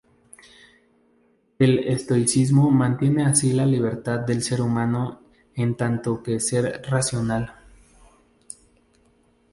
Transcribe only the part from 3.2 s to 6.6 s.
así la libertad del ser humano en tanto que